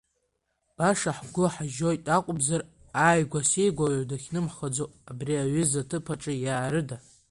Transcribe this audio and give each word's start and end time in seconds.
Баша 0.77 1.11
ҳгәы 1.17 1.45
ҳажьоит 1.53 2.05
акәымзар, 2.17 2.61
ааигәасигәа 3.03 3.83
уаҩ 3.85 4.03
дахьнымхаӡо 4.09 4.85
абри 5.09 5.35
аҩыза 5.43 5.81
аҭыԥ 5.83 6.05
аҿы 6.13 6.33
иаарыда? 6.37 6.97